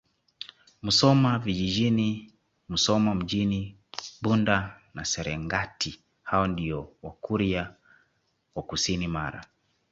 [0.85, 2.33] Musoma Vijjini
[2.69, 3.75] Musoma Mjini
[4.21, 7.75] Bunda na Serengati hao ndio Wakurya
[8.55, 9.45] wa kusini Mara